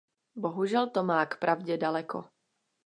Bohužel 0.35 0.89
to 0.89 1.03
má 1.03 1.25
k 1.25 1.39
pravdě 1.39 1.77
daleko. 1.77 2.25